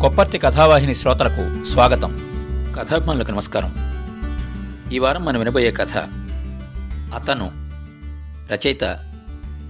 కొప్పర్తి 0.00 0.38
కథావాహిని 0.38 0.94
శ్రోతలకు 0.94 1.64
స్వాగతం. 1.64 2.14
కథాభిమానులకు 2.78 3.30
నమస్కారం. 3.30 3.74
ఈ 4.92 4.98
వారం 4.98 5.24
మనం 5.24 5.38
వినబోయే 5.38 5.70
కథ 5.70 5.96
అతను 7.14 7.50
రచయిత 8.52 8.78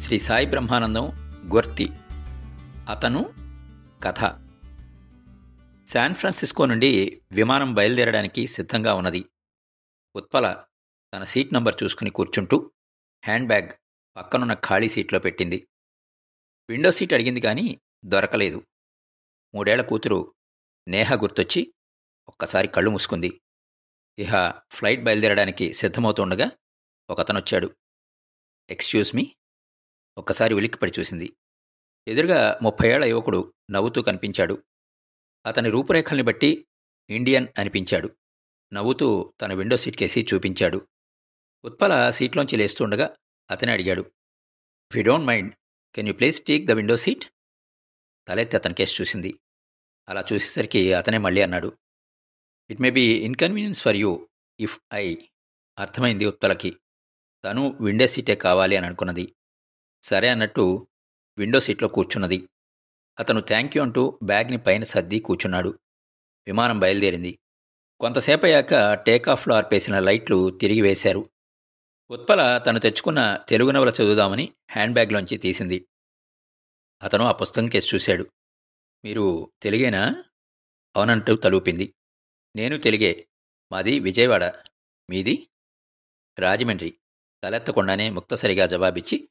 శ్రీ 0.01 0.19
సాయి 0.19 0.47
బ్రహ్మానందం 0.47 1.05
గొర్తి. 1.55 1.93
అతను 2.91 3.35
కథ. 4.03 4.19
శాన్ 5.89 6.15
ఫ్రాన్సిస్కో 6.15 6.67
నుండి 6.67 7.21
విమానం 7.33 7.75
బయలుదేరడానికి 7.75 8.47
సిద్ధంగా 8.47 8.95
ఉన్నది. 8.95 9.25
ఉత్పల 10.17 10.57
తన 11.15 11.25
సీట్ 11.25 11.55
నంబర్ 11.55 11.75
చూసుకుని 11.85 12.11
కూర్చుంటూ 12.11 12.71
హ్యాండ్ 13.25 13.47
బ్యాగ్ 13.47 13.69
పక్కనున్న 14.17 14.55
ఖాళీ 14.55 14.89
సీట్లో 14.89 15.19
పెట్టింది. 15.19 15.69
విండో 16.69 16.91
సీట్ 16.91 17.13
అడిగింది 17.13 17.41
కానీ 17.41 17.81
దొరకలేదు. 18.05 18.63
మూడేళ్ళ 19.57 19.83
కూతురు 19.83 20.35
నేహ 20.89 21.15
గుర్తొచ్చి 21.15 21.75
ఒక్కసారి 22.29 22.69
కళ్ళు 22.69 22.91
మూసుకుంది. 22.91 23.41
ఇహ 24.19 24.51
ఫ్లైట్ 24.71 25.03
బయలుదేరడానికి 25.03 25.73
సిద్ధమవుతుండగా 25.73 26.51
ఒకతనొచ్చాడు. 27.11 27.77
Excuse 28.71 29.17
me? 29.17 29.37
ఒక్కసారి 30.19 30.55
ఉలిక్కిపడి 30.55 30.93
చూసింది. 30.99 31.37
ఎదురుగా 32.09 32.59
ముప్పై 32.63 32.89
ఏళ్ళ 32.89 33.05
యువకుడు 33.05 33.55
నవ్వుతూ 33.71 34.03
కనిపించాడు. 34.03 34.65
అతని 35.47 35.71
రూపురేఖల్ని 35.71 36.23
బట్టి 36.23 36.69
ఇండియన్ 37.11 37.49
అనిపించాడు. 37.59 38.17
నవ్వుతూ 38.73 39.35
తన 39.41 39.53
విండో 39.53 39.77
సీట్ 39.77 39.97
కేసి 39.97 40.27
చూపించాడు. 40.35 40.89
ఉత్పల 41.65 42.11
సీట్లోంచి 42.11 42.57
లేస్తుండగా 42.57 43.17
అతనే 43.51 43.73
అడిగాడు. 43.73 44.13
We 44.95 45.03
don't 45.03 45.27
mind 45.27 45.55
can 45.95 46.09
you 46.09 46.15
please 46.15 46.45
take 46.45 46.67
the 46.67 46.71
window 46.71 46.97
seat 46.97 47.25
తలెత్తి 48.29 48.57
అతని 48.57 48.75
కేసు 48.75 49.01
చూసింది. 49.01 49.39
అలా 50.09 50.25
చూసేసరికి 50.33 50.93
అతనే 50.93 51.19
మళ్ళీ 51.19 51.43
అన్నాడు 51.43 51.79
it 52.71 52.81
may 52.81 52.91
be 52.91 53.15
inconvenience 53.15 53.83
for 53.83 53.97
you 53.97 54.29
if 54.61 54.81
I 54.95 55.17
అర్థమైంది 55.79 56.27
ఉత్పలకి 56.27 56.77
తను 57.45 57.79
విండో 57.81 58.07
సీటే 58.07 58.35
కావాలి 58.35 58.77
అని 58.77 58.87
అనుకున్నది. 58.87 59.35
సరే 60.03 60.29
అన్నట్టు 60.29 60.87
విండో 61.39 61.61
సీట్లో 61.61 61.89
కూర్చున్నది. 61.89 62.49
అతను 63.19 63.41
థ్యాంక్ 63.41 63.77
యూ 63.77 63.83
అంటూ 63.83 64.19
బ్యాగ్ని 64.23 64.59
పైన 64.59 64.85
సర్ది 64.85 65.21
కూర్చున్నాడు. 65.21 65.79
విమానం 66.47 66.81
బయలుదేరింది. 66.81 67.39
కొంతసేపు 68.01 68.47
అయ్యాక 68.47 68.95
టేకాఫ్లో 68.95 69.55
ఆర్పేసిన 69.55 69.99
లైట్లు 69.99 70.51
తిరిగి 70.51 70.81
వేశారు. 70.81 71.31
ఉత్పల 72.11 72.59
తను 72.59 72.79
తెచ్చుకున్న 72.79 73.45
తెలుగు 73.49 73.71
నవల 73.71 73.89
చదువుదామని 73.89 74.53
హ్యాండ్ 74.71 74.95
బ్యాగ్లోంచి 74.95 75.39
తీసింది. 75.39 75.89
అతను 77.03 77.25
ఆ 77.25 77.33
పుస్తకం 77.33 77.69
కేసు 77.69 77.95
చూశాడు. 77.95 78.27
మీరు 79.07 79.53
తెలుగేనా? 79.63 80.25
అవునంటూ 80.97 81.37
తలూపింది. 81.37 81.95
నేను 82.57 82.79
తెలుగే. 82.79 83.29
మాది 83.73 83.99
విజయవాడ. 83.99 84.45
మీది? 85.11 85.49
రాజమండ్రి. 86.39 86.99
తలెత్తకుండానే 87.45 88.11
ముక్తసరిగా 88.11 88.67
జవాబిచ్చి 88.67 89.29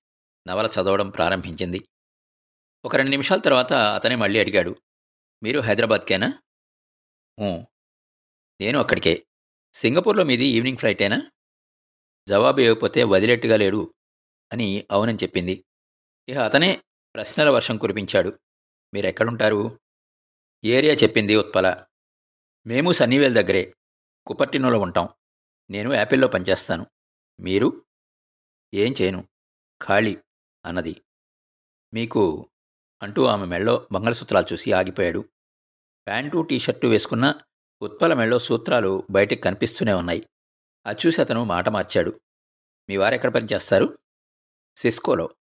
నవల 0.47 0.65
చదవడం 0.65 1.09
ప్రారంభించింది. 1.09 1.89
ఒక 2.85 2.95
రెండు 2.95 3.09
నిమిషాల 3.09 3.39
తర్వాత 3.39 3.73
అతనే 3.73 4.15
మళ్ళీ 4.15 4.39
అడిగాడు. 4.39 4.75
మీరు 5.43 5.59
హైదరాబాద్కేనా? 5.59 6.41
నేను 8.61 8.79
అక్కడికే. 8.79 9.27
సింగపూర్లో 9.73 10.23
మీది 10.23 10.45
ఈవినింగ్ 10.45 10.77
ఫ్లైటేనా? 10.77 11.31
జవాబు 12.27 12.59
ఇవ్వకపోతే 12.59 13.03
వదిలేట్టుగా 13.03 13.57
లేడు 13.57 13.93
అని 14.53 14.87
అవునని 14.91 15.17
చెప్పింది. 15.17 15.65
ఇక 16.29 16.37
అతనే 16.37 16.83
ప్రశ్నల 17.15 17.49
వర్షం 17.49 17.77
కురిపించాడు. 17.77 18.39
మీరెక్కడుంటారు? 18.95 19.79
ఏరియా 20.65 20.93
చెప్పింది 20.93 21.35
ఉత్పల. 21.35 21.85
మేము 22.67 22.91
సన్నీవేల్ 22.91 23.35
దగ్గరే. 23.35 23.75
కుపర్టినోలో 24.27 24.79
ఉంటాం. 24.79 25.09
నేను 25.69 25.93
యాపిల్లో 25.93 26.27
పనిచేస్తాను. 26.27 26.85
మీరు? 27.39 27.85
ఏం 28.73 28.95
చేయను. 29.01 29.27
ఖాళీ 29.81 30.17
అన్నది. 30.65 31.01
మీకు 31.93 32.49
అంటూ 33.01 33.25
ఆమె 33.25 33.45
మెళ్ళో 33.45 33.87
మంగళసూత్రాలు 33.91 34.53
చూసి 34.53 34.71
ఆగిపోయాడు. 34.71 35.29
ప్యాంటు 36.07 36.41
టీషర్టు 36.41 36.87
వేసుకున్న 36.87 37.41
ఉత్పల 37.81 38.13
మెళ్ళో 38.13 38.39
సూత్రాలు 38.39 39.07
బయటికి 39.11 39.41
కనిపిస్తూనే 39.41 39.93
ఉన్నాయి. 39.93 40.29
అది 40.85 41.07
చూసి 41.07 41.21
అతను 41.21 41.43
మాట 41.43 41.69
మార్చాడు. 41.69 42.21
మీ 42.89 42.97
వారు 42.97 43.15
ఎక్కడ 43.15 43.33
పనిచేస్తారు? 43.33 43.99
సిస్కోలో. 44.77 45.35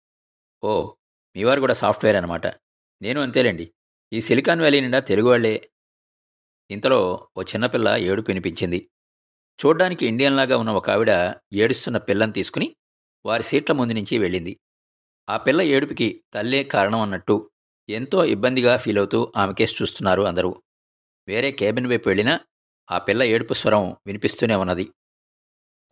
ఓ 0.64 0.94
మీ 1.36 1.44
వారు 1.44 1.60
కూడా 1.60 1.74
సాఫ్ట్వేర్ 1.74 2.16
అనమాట 2.16 2.63
నేను 3.04 3.20
అంతేలేండి. 3.20 3.74
ఈ 4.12 4.20
సిలికాన్ 4.20 4.60
వ్యాలీ 4.60 4.80
నిండా 4.80 4.98
తెలుగువాళ్ళే 4.98 5.70
ఇంతలో 6.70 7.28
ఓ 7.36 7.42
చిన్నపిల్ల 7.42 7.96
ఏడుపు 7.96 8.26
వినిపించింది. 8.28 8.90
చూడ్డానికి 9.66 10.06
ఇండియన్లాగా 10.06 10.56
ఉన్న 10.56 10.70
ఒక 10.70 10.90
ఆవిడ 10.90 11.34
ఏడుస్తున్న 11.52 11.98
పిల్లని 11.98 12.32
తీసుకుని 12.32 12.76
వారి 13.26 13.42
సీట్ల 13.42 13.72
ముందు 13.72 13.92
నుంచి 13.92 14.18
వెళ్ళింది. 14.18 14.60
ఆ 15.30 15.36
పిల్ల 15.36 15.62
ఏడుపుకి 15.62 16.24
తల్లే 16.34 16.64
కారణం 16.64 17.00
అన్నట్టు 17.00 17.50
ఎంతో 17.88 18.24
ఇబ్బందిగా 18.24 18.76
ఫీల్ 18.76 18.98
అవుతూ 18.98 19.32
ఆమెకేస్ 19.36 19.82
చూస్తున్నారు 19.82 20.22
అందరూ. 20.22 20.62
వేరే 21.28 21.52
కేబిన్ 21.52 21.86
వైపు 21.86 22.08
వెళ్ళినా 22.08 22.40
ఆ 22.90 22.98
పిల్ల 22.98 23.22
ఏడుపు 23.22 23.54
స్వరం 23.54 23.96
వినిపిస్తూనే 24.06 24.54
ఉన్నది. 24.54 24.92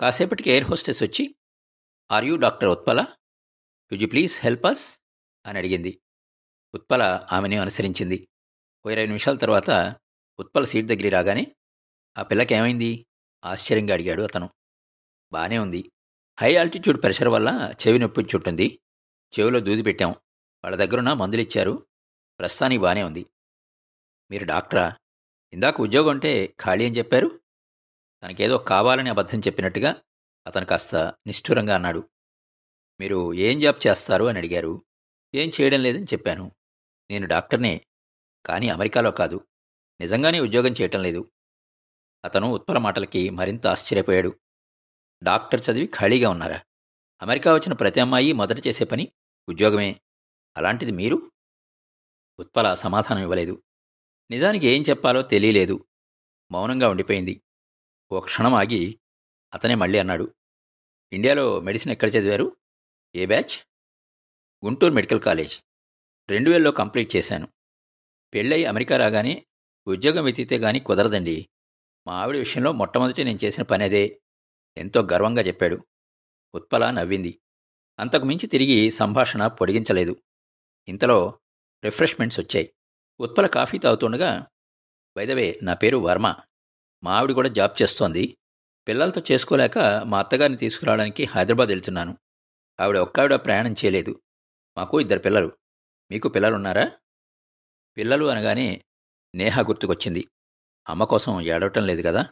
కాసేపటికి 0.01 0.51
ఎయిర్ 0.51 0.65
హోస్టెస్ 0.65 1.03
వచ్చి 1.03 1.35
are 2.13 2.25
you 2.25 2.37
doctor 2.37 2.69
Utpala? 2.69 3.07
Would 3.93 4.13
please 4.13 4.41
help 4.41 4.67
us? 4.67 5.01
అని 5.47 5.59
అడిగింది. 5.59 6.02
ఉత్పల 6.75 7.27
ఆమెని 7.33 7.57
అనుసరించింది. 7.57 8.29
ఓ 8.87 8.91
ఇరవై 8.91 9.07
నిమిషాల 9.07 9.37
తర్వాత 9.37 9.97
ఉత్పల 10.39 10.65
సీట్ 10.65 10.87
దగ్గరికి 10.87 11.09
రాగానే 11.09 11.57
ఆ 12.19 12.23
పిల్లకి 12.23 12.55
ఏమైంది? 12.55 13.07
ఆశ్చర్యంగా 13.45 13.95
అడిగాడు 13.95 14.23
అతను. 14.23 14.51
బానే 15.33 15.59
ఉంది. 15.59 15.93
హై 16.41 16.57
ఆల్టిట్యూడ్ 16.57 17.03
ప్రెషర్ 17.03 17.29
వల్ల 17.29 17.75
చెవి 17.87 17.99
నొప్పి 17.99 18.23
చుట్టుంది. 18.23 18.81
చెవిలో 19.41 19.61
దూది 19.61 19.83
పెట్టాం. 19.83 20.11
వాళ్ళ 20.65 20.77
దగ్గరున్న 20.77 21.13
మందులు 21.13 21.41
ఇచ్చారు. 21.41 21.87
ప్రస్తుతానికి 22.39 22.83
బానే 22.83 23.03
ఉంది. 23.03 23.27
మీరు 24.31 24.45
డాక్టరా? 24.45 24.97
ఇందాక 25.53 25.81
ఉద్యోగం 25.81 26.09
అంటే 26.09 26.55
ఖాళీ 26.61 26.87
అని 26.87 26.99
చెప్పారు. 26.99 27.41
తనకేదో 28.23 28.59
కావాలని 28.59 29.11
అబద్ధం 29.11 29.41
చెప్పినట్టుగా 29.41 30.03
అతను 30.47 30.67
కాస్త 30.67 30.97
నిష్ఠురంగా 31.27 31.75
అన్నాడు. 31.75 32.09
మీరు 33.01 33.35
ఏం 33.35 33.61
జాబ్ 33.61 33.87
చేస్తారు? 33.87 34.25
అని 34.25 34.39
అడిగారు. 34.39 34.83
ఏం 35.35 35.51
చేయడం 35.61 35.83
లేదని 35.83 36.05
చెప్పాను. 36.05 36.53
నేను 37.13 37.27
డాక్టర్నే 37.27 37.87
కానీ 38.47 38.69
అమెరికాలో 38.69 39.11
కాదు. 39.11 39.47
నిజంగానే 40.01 40.41
ఉద్యోగం 40.41 40.71
చేయటం 40.71 41.03
లేదు. 41.03 41.33
అతను 42.25 42.53
ఉత్పల 42.53 42.79
మాటలకి 42.79 43.31
మరింత 43.31 43.67
ఆశ్చర్యపోయాడు. 43.67 44.41
డాక్టర్ 45.23 45.61
చదివి 45.71 45.87
ఖాళీగా 45.87 46.31
ఉన్నారా? 46.31 46.61
అమెరికా 47.23 47.55
వచ్చిన 47.55 47.73
ప్రతి 47.73 48.01
అమ్మాయి 48.01 48.33
మొదట 48.33 48.67
చేసే 48.67 48.85
పని 48.85 49.13
ఉద్యోగమే. 49.49 50.01
అలాంటిది 50.57 50.93
మీరు? 50.93 51.33
ఉత్పల 52.39 52.75
సమాధానం 52.75 53.23
ఇవ్వలేదు. 53.23 53.63
నిజానికి 54.31 54.67
ఏం 54.67 54.85
చెప్పాలో 54.91 55.23
తెలియలేదు. 55.23 55.87
మౌనంగా 56.53 56.89
ఉండిపోయింది. 56.89 57.43
ఓ 58.13 58.21
క్షణం 58.21 58.55
ఆగి 58.55 59.01
అతనే 59.55 59.75
మళ్ళీ 59.75 59.99
అన్నాడు. 59.99 60.35
ఇండియాలో 61.13 61.61
మెడిసిన్ 61.61 61.93
ఎక్కడ 61.93 62.09
చదివారు? 62.09 62.57
ఏ 63.15 63.27
బ్యాచ్? 63.27 63.69
Guntur 64.65 64.93
medical 64.93 65.21
college. 65.21 65.61
రెండు 66.31 66.51
వేలలో 66.51 66.71
కంప్లీట్ 66.71 67.17
చేశాను. 67.17 67.49
పెళ్ళై 68.35 68.65
అమెరికా 68.65 68.97
రాగానే 68.97 69.47
ఉద్యోగం 69.87 70.25
వెతికితే 70.25 70.59
గానీ 70.59 70.81
కుదరదండి. 70.81 71.49
మా 72.07 72.15
ఆవిడ 72.15 72.37
విషయంలో 72.37 72.73
మొట్టమొదటి 72.73 73.25
నేను 73.25 73.39
చేసిన 73.45 73.63
పని 73.63 73.85
అదే. 73.85 74.21
ఎంతో 74.77 75.03
గర్వంగా 75.03 75.43
చెప్పాడు. 75.43 75.85
ఉత్పల 76.55 76.91
నవ్వింది. 76.91 77.41
అంతకుమించి 77.99 78.47
తిరిగి 78.47 78.91
సంభాషణ 78.91 79.47
పొడిగించలేదు. 79.47 80.23
ఇంతలో 80.89 81.39
రిఫ్రెష్మెంట్స్ 81.85 82.41
వచ్చాయి. 82.41 82.75
ఉత్పల 83.21 83.47
కాఫీ 83.47 83.79
తాగుతుండగా 83.79 84.47
వైదవే 85.17 85.59
నా 85.63 85.75
పేరు 85.75 85.97
వర్మ. 85.97 86.37
మా 87.05 87.19
ఆవిడ 87.19 87.33
కూడా 87.33 87.49
జాబ్ 87.49 87.83
చేస్తోంది. 87.83 88.39
పిల్లలతో 88.89 89.23
చేసుకోలేక 89.33 89.79
మా 89.79 90.19
అత్తగారిని 90.19 90.59
తీసుకురావడానికి 90.59 91.25
హైదరాబాద్ 91.25 91.69
వెళ్తున్నాను. 91.69 92.19
ఆవిడ 92.81 92.97
ఒక్కావిడ 92.97 93.35
ప్రయాణం 93.35 93.73
చేయలేదు. 93.73 94.23
మాకు 94.79 95.01
ఇద్దరు 95.01 95.19
పిల్లలు. 95.19 95.53
మీకు 96.13 96.29
పిల్లలు 96.29 96.55
ఉన్నారా 96.55 96.93
పిల్లలు 97.97 98.25
అనగానే 98.25 98.85
నేహ 99.35 99.61
గుర్తుకొచ్చింది. 99.61 100.29
అమ్మ 100.89 101.05
కోసం 101.05 101.41
ఏడవటం 101.41 101.87
లేదు 101.87 102.03
కదా? 102.09 102.27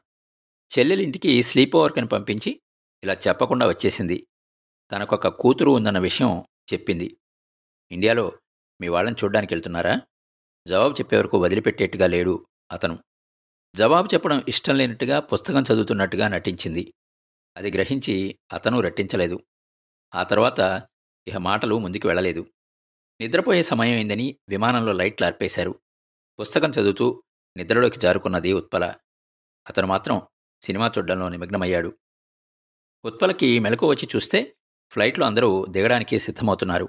చెల్లెలింటికి 0.79 1.43
స్లీప్ 1.43 1.77
ఓవర్కని 1.77 2.09
పంపించి 2.09 2.61
ఇలా 3.05 3.15
చెప్పకుండా 3.15 3.69
వచ్చేసింది. 3.69 4.27
తనకొక 4.93 5.29
కూతురు 5.29 5.71
ఉందన్న 5.71 5.99
విషయం 5.99 6.45
చెప్పింది. 6.73 7.17
ఇండియాలో 7.93 8.33
మీ 8.81 8.89
వాళ్ళని 8.89 9.17
చూడ్డానికి 9.25 9.55
వెళ్తున్నారా? 9.55 10.01
జవాబు 10.67 10.93
చెప్పే 10.93 11.17
వరకు 11.17 11.39
వదిలిపెట్టేట్టుగా 11.39 12.07
లేడు 12.07 12.47
అతను. 12.73 12.99
జవాబు 13.77 14.09
చెప్పడం 14.15 14.45
ఇష్టం 14.49 14.75
లేనట్టుగా 14.75 15.21
పుస్తకం 15.21 15.63
చదువుతున్నట్టుగా 15.63 16.29
నటించింది. 16.29 16.95
అది 17.57 17.71
గ్రహించి 17.71 18.39
అతను 18.53 18.81
రట్టించలేదు. 18.81 19.41
ఆ 20.15 20.23
తర్వాత 20.23 20.89
ఇహ 21.27 21.39
మాటలు 21.39 21.79
ముందుకు 21.79 22.09
వెళ్ళలేదు. 22.09 22.47
నిద్రపోయే 23.21 23.63
సమయం 23.63 24.09
విమానంలో 24.49 24.93
లైట్లు 24.93 25.27
ఆర్పేశారు. 25.27 25.81
పుస్తకం 26.41 26.71
చదువుతూ 26.71 27.23
నిద్రలోకి 27.57 28.01
జారుకున్నది 28.01 28.53
ఉత్పల. 28.53 28.95
అతను 29.69 29.87
మాత్రం 29.87 30.23
సినిమా 30.63 30.93
చూడడంలో 30.99 31.29
నిమగ్నమయ్యాడు. 31.29 31.99
ఉత్పలకి 33.05 33.59
మెలకు 33.59 33.91
వచ్చి 33.91 34.09
చూస్తే 34.17 34.57
ఫ్లైట్లో 34.91 35.27
అందరూ 35.27 35.67
దిగడానికి 35.67 36.19
సిద్ధమవుతున్నారు. 36.19 36.89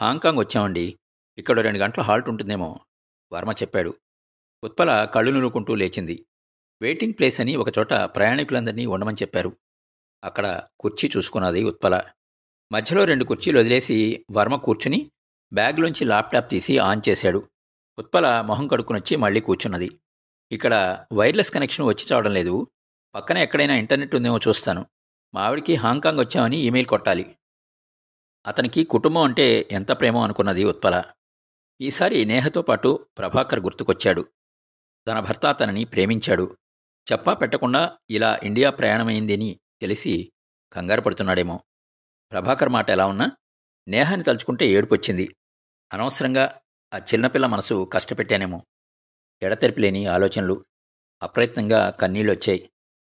హాంకాంగ్ 0.00 0.38
వచ్చామండి. 0.38 0.98
ఇక్కడ 1.38 1.60
రెండు 1.60 1.78
గంటల 1.78 2.02
హాల్ట్ 2.02 2.28
ఉంటుందేమో 2.28 2.80
వర్మ 3.32 3.52
చెప్పాడు. 3.52 3.94
ఉత్పల 4.64 5.04
కళ్ళు 5.04 5.30
నురుకుంటూ 5.30 5.74
లేచింది. 5.74 6.26
వెయిటింగ్ 6.82 7.12
ప్లేస్ 7.12 7.40
అని 7.40 7.56
ఒకచోట 7.56 7.92
ప్రయాణికులందరినీ 7.92 8.86
ఉండమని 8.86 9.16
చెప్పారు. 9.22 9.56
అక్కడ 10.24 10.62
కుర్చీ 10.80 11.10
చూసుకున్నది 11.16 11.64
ఉత్పల. 11.64 12.02
మధ్యలో 12.72 13.04
రెండు 13.04 13.24
కుర్చీలు 13.24 13.58
వదిలేసి 13.58 14.26
వర్మ 14.32 14.56
కూర్చుని 14.56 15.10
బ్యాగ్లోంచి 15.52 16.04
ల్యాప్టాప్ 16.04 16.50
తీసి 16.50 16.78
ఆన్ 16.78 17.02
చేశాడు. 17.08 17.48
ఉత్పల 17.98 18.40
మొహం 18.40 18.68
కడుక్కునొచ్చి 18.68 19.16
మళ్ళీ 19.16 19.40
కూర్చున్నది. 19.40 20.00
ఇక్కడ 20.52 21.04
వైర్లెస్ 21.12 21.50
కనెక్షన్ 21.50 21.86
వచ్చి 21.86 22.06
చావడం 22.12 22.34
లేదు. 22.34 22.66
పక్కన 23.14 23.38
ఎక్కడైనా 23.38 23.74
ఇంటర్నెట్ 23.74 24.14
ఉందేమో 24.14 24.38
చూస్తాను. 24.38 24.86
మావిడికి 25.34 25.74
హాంకాంగ్ 25.74 26.18
వచ్చామని 26.18 26.56
ఈమెయిల్ 26.56 26.88
కొట్టాలి. 26.88 27.36
అతనికి 28.46 28.84
కుటుంబం 28.84 29.22
అంటే 29.22 29.68
ఎంత 29.70 29.92
ప్రేమో 29.92 30.24
అనుకున్నది 30.24 30.64
ఉత్పల. 30.64 31.04
ఈసారి 31.80 32.24
నేహతో 32.24 32.62
పాటు 32.62 33.06
ప్రభాకర్ 33.18 33.60
గుర్తుకొచ్చాడు. 33.60 34.28
తన 35.08 35.20
భర్త 35.20 35.46
అతనిని 35.46 35.84
ప్రేమించాడు. 35.84 36.56
చెప్పా 37.12 37.34
పెట్టకుండా 37.34 37.98
ఇలా 38.10 38.40
ఇండియా 38.42 38.70
ప్రయాణమైందని 38.70 39.60
తెలిసి 39.80 40.32
కంగారు 40.72 41.00
పడుతున్నాడేమో. 41.00 41.60
ప్రభాకర్ 42.32 42.68
మాట 42.68 42.90
ఎలా 42.90 43.06
ఉన్నా 43.06 43.30
నేహాన్ని 43.88 44.24
తలుచుకుంటే 44.24 44.68
ఏడుపొచ్చింది. 44.68 45.36
అనవసరంగా 45.92 46.60
ఆ 46.94 46.98
చిన్నపిల్ల 46.98 47.46
మనసు 47.46 47.90
కష్టపెట్టానేమో. 47.92 48.66
ఎడతెరిపి 49.42 49.80
లేని 49.80 50.06
ఆలోచనలు 50.06 50.64
అప్రయత్నంగా 51.22 51.90
కన్నీళ్ళు 51.90 52.32
వచ్చాయి 52.32 52.70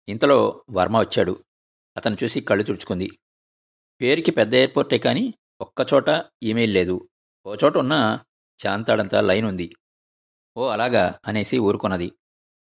ఇంతలో 0.09 0.65
వర్మ 0.69 0.99
వచ్చాడు. 0.99 1.43
అతను 1.97 2.17
చూసి 2.23 2.41
కళ్ళు 2.41 2.63
తుడుచుకుంది. 2.63 3.19
పేరుకి 4.01 4.31
పెద్ద 4.31 4.53
ఎయిర్పోర్టే 4.53 4.97
కానీ 4.97 5.33
ఒక్కచోట 5.61 6.25
ఈమెయిల్ 6.43 6.73
లేదు. 6.73 7.09
ఓ 7.45 7.55
చోట 7.55 7.77
ఉన్న 7.77 8.19
చాంతాడంతా 8.67 9.21
లైన్ 9.21 9.45
ఉంది. 9.45 9.75
ఓ 10.57 10.67
అలాగా 10.67 11.19
అనేసి 11.27 11.57
ఊరుకున్నది. 11.57 12.11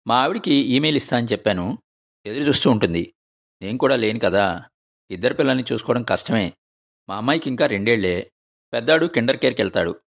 మా 0.06 0.16
ఆవిడికి 0.16 0.54
ఈమెయిల్ 0.54 0.96
ఇస్తా 0.96 1.16
అని 1.16 1.26
చెప్పాను. 1.32 1.78
ఎదురు 2.26 2.48
చూస్తూ 2.48 2.70
ఉంటుంది. 2.70 3.14
నేను 3.62 3.78
కూడా 3.78 3.96
లేను 3.96 4.18
కదా. 4.18 4.64
ఇద్దరు 5.10 5.34
పిల్లల్ని 5.34 5.64
చూసుకోవడం 5.72 6.02
కష్టమే. 6.02 6.52
మా 7.08 7.16
అమ్మాయికి 7.16 7.50
ఇంకా 7.50 7.66
రెండేళ్ళే. 7.66 8.32
పెద్దాడు 8.74 9.06
కిండర్ 9.06 9.36
కేర్కి 9.36 9.62
వెళ్తాడు. 9.62 10.00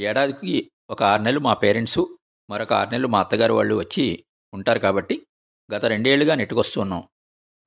ఏడాదికి 0.00 0.70
ఒక 0.90 1.02
ఆరు 1.02 1.22
నెలలు 1.22 1.40
మా 1.40 1.54
పేరెంట్సు 1.54 2.18
మరొక 2.50 2.72
ఆరు 2.72 2.90
నెలలు 2.90 3.08
మా 3.08 3.20
అత్తగారు 3.20 3.54
వాళ్ళు 3.54 3.74
వచ్చి 3.74 4.24
ఉంటారు 4.54 4.78
కాబట్టి 4.78 5.26
గత 5.74 5.84
రెండేళ్ళుగా 5.84 6.34
నెట్టుకొస్తూ 6.34 6.80
ఉన్నాం. 6.80 7.08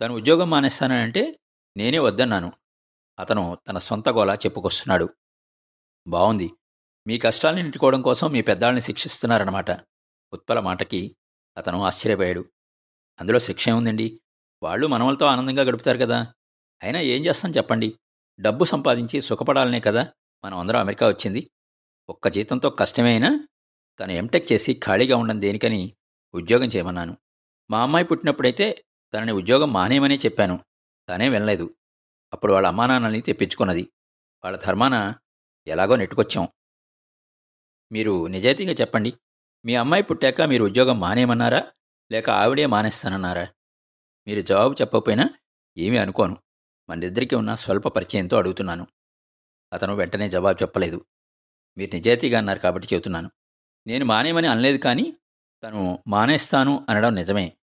తను 0.02 0.14
ఉద్యోగం 0.14 0.50
మానేస్తానంటే 0.50 1.40
నేనే 1.78 2.00
వద్దన్నాను. 2.00 2.52
అతను 3.20 3.58
తన 3.68 3.78
సొంత 3.78 4.10
గోలా 4.10 4.36
చెప్పుకొస్తున్నాడు. 4.36 5.10
బావుంది. 6.08 6.52
మీ 7.08 7.18
కష్టాల్ని 7.18 7.64
నెట్టుకోవడం 7.64 8.02
కోసం 8.02 8.32
మీ 8.32 8.42
పెద్దాళ్ళని 8.42 8.82
శిక్షిస్తున్నారన్నమాట. 8.82 9.72
ఉత్పల 10.34 10.60
మాటకి 10.60 11.18
అతను 11.58 11.84
ఆశ్చర్యపోయాడు. 11.84 12.46
అందులో 13.20 13.40
శిక్ష 13.40 13.70
ఏముందండి? 13.70 14.22
వాళ్ళు 14.64 14.88
మనవలతో 14.88 15.26
ఆనందంగా 15.26 15.64
గడుపుతారు 15.64 15.98
కదా. 15.98 16.34
అయినా 16.84 17.00
ఏం 17.00 17.26
చేస్తాం 17.26 17.52
చెప్పండి? 17.52 18.00
డబ్బు 18.40 18.66
సంపాదించి 18.66 19.22
సుఖపడాలనే 19.22 19.80
కదా. 19.80 20.08
మనం 20.48 20.58
అందరం 20.58 20.80
అమెరికా 20.80 21.08
వచ్చింది. 21.08 21.52
ఒక్క 22.10 22.28
జీతంతో 22.28 22.70
కష్టమైనా 22.70 23.48
తను 24.00 24.12
ఎంటెక్ 24.12 24.52
చేసి 24.52 24.80
ఖాళీగా 24.84 25.18
ఉండడం 25.18 25.42
దేనికని 25.42 25.96
ఉద్యోగం 26.34 26.68
చేయమన్నాను. 26.68 27.18
మా 27.72 27.82
అమ్మాయి 27.82 28.06
పుట్టినప్పుడైతే 28.06 28.86
తనని 29.14 29.32
ఉద్యోగం 29.32 29.74
మానేయమనే 29.74 30.16
చెప్పాను. 30.16 30.60
తనే 31.10 31.30
వెళ్ళలేదు. 31.30 31.76
అప్పుడు 32.34 32.54
వాళ్ళ 32.54 32.68
అమ్మానాన్నల్ని 32.68 33.22
తెప్పించుకున్నది. 33.22 33.92
వాళ్ళ 34.44 34.58
ధర్మాన 34.58 35.16
ఎలాగో 35.68 35.96
నెట్టుకొచ్చాం. 35.96 36.48
మీరు 37.92 38.28
నిజాయితీగా 38.28 38.74
చెప్పండి. 38.74 39.14
మీ 39.66 39.76
అమ్మాయి 39.76 40.04
పుట్టాక 40.04 40.42
మీరు 40.42 40.64
ఉద్యోగం 40.64 41.00
మానేయమన్నారా? 41.00 41.72
లేక 42.12 42.30
ఆవిడే 42.30 42.66
మానేస్తానన్నారా? 42.66 43.48
మీరు 44.28 44.42
జవాబు 44.42 44.74
చెప్పకపోయినా 44.74 45.30
ఏమీ 45.78 45.98
అనుకోను. 45.98 46.38
మనిద్దరికీ 46.90 47.36
ఉన్న 47.36 47.56
స్వల్ప 47.56 47.88
పరిచయంతో 47.88 48.38
అడుగుతున్నాను. 48.38 48.88
అతను 49.74 49.96
వెంటనే 49.96 50.30
జవాబు 50.30 50.64
చెప్పలేదు. 50.64 51.06
మీరు 51.78 51.96
నిజాయితీగా 51.96 52.38
అన్నారు 52.38 52.60
కాబట్టి 52.60 52.88
చెబుతున్నాను. 52.94 53.32
నేను 53.88 54.06
మానేయమని 54.06 54.48
అనలేదు 54.48 54.78
కానీ 54.78 55.18
తను 55.64 56.04
మానేస్తాను 56.08 56.86
అనడం 56.90 57.16
నిజమే. 57.16 57.58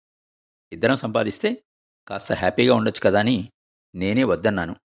ఇద్దరం 0.72 0.96
సంపాదిస్తే 0.96 1.64
కాస్త 2.08 2.32
హ్యాపీగా 2.32 2.74
ఉండొచ్చు 2.74 3.00
కదా 3.00 3.18
అని 3.18 3.52
నేనే 3.94 4.24
వద్దన్నాను. 4.24 4.76